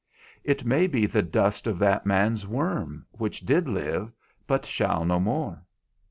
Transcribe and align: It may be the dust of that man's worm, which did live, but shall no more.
It 0.43 0.65
may 0.65 0.87
be 0.87 1.05
the 1.05 1.21
dust 1.21 1.67
of 1.67 1.77
that 1.77 2.07
man's 2.07 2.47
worm, 2.47 3.05
which 3.11 3.41
did 3.41 3.67
live, 3.69 4.11
but 4.47 4.65
shall 4.65 5.05
no 5.05 5.19
more. 5.19 5.63